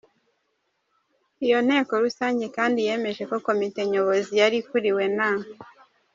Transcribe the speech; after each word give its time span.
Iyo 1.45 1.57
nteko 1.65 1.93
rusange 2.03 2.45
kandi 2.57 2.79
yemeje 2.87 3.23
ko 3.31 3.35
komite 3.47 3.79
nyobozi 3.91 4.31
yari 4.41 4.55
ikuriwe 4.61 5.05
na 5.17 5.29